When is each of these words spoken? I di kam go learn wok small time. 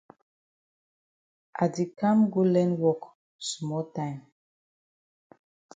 I 1.63 1.65
di 1.73 1.83
kam 1.97 2.17
go 2.31 2.41
learn 2.53 2.71
wok 2.83 3.01
small 3.49 3.85
time. 3.95 4.21